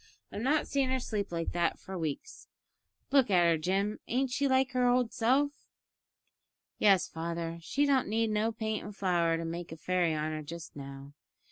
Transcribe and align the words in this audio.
I've 0.31 0.41
not 0.41 0.67
seen 0.67 0.89
her 0.89 0.99
sleep 0.99 1.31
like 1.31 1.51
that 1.51 1.77
for 1.77 1.95
weeks. 1.95 2.47
Look 3.11 3.29
at 3.29 3.43
her, 3.43 3.55
Jim; 3.59 3.99
ain't 4.07 4.31
she 4.31 4.47
like 4.47 4.71
her 4.71 4.87
old 4.87 5.13
self?" 5.13 5.51
"Yes, 6.79 7.07
father, 7.07 7.59
she 7.61 7.85
don't 7.85 8.07
need 8.07 8.31
no 8.31 8.51
paint 8.51 8.83
and 8.83 8.95
flour 8.95 9.37
to 9.37 9.45
make 9.45 9.71
a 9.71 9.77
fairy 9.77 10.15
on 10.15 10.31
her 10.31 10.41
just 10.41 10.75
now. 10.75 11.13